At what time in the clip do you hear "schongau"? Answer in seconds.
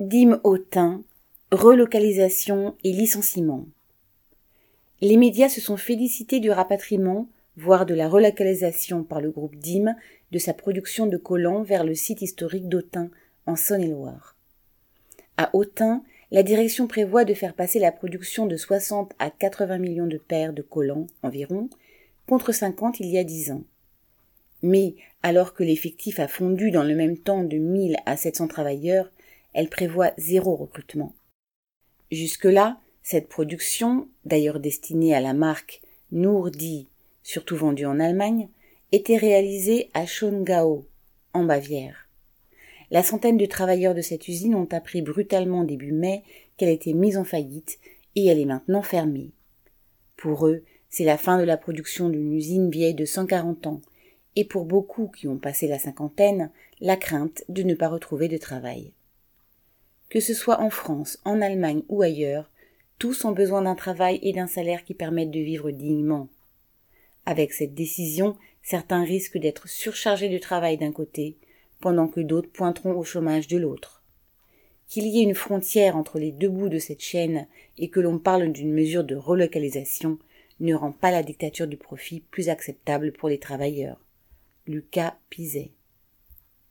40.06-40.86